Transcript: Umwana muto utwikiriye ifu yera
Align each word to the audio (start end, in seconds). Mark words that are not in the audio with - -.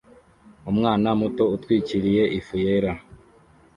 Umwana 0.71 1.07
muto 1.19 1.43
utwikiriye 1.55 2.23
ifu 2.39 2.55
yera 2.63 2.93